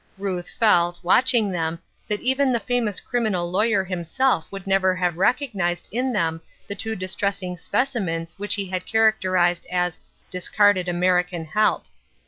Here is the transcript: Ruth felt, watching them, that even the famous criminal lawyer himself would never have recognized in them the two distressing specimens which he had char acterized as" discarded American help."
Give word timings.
Ruth 0.17 0.49
felt, 0.49 0.99
watching 1.03 1.51
them, 1.51 1.77
that 2.07 2.21
even 2.21 2.51
the 2.51 2.59
famous 2.59 2.99
criminal 2.99 3.51
lawyer 3.51 3.83
himself 3.83 4.51
would 4.51 4.65
never 4.65 4.95
have 4.95 5.15
recognized 5.19 5.87
in 5.91 6.11
them 6.11 6.41
the 6.67 6.73
two 6.73 6.95
distressing 6.95 7.55
specimens 7.55 8.39
which 8.39 8.55
he 8.55 8.65
had 8.65 8.87
char 8.87 9.13
acterized 9.13 9.67
as" 9.69 9.99
discarded 10.31 10.87
American 10.89 11.45
help." 11.45 11.85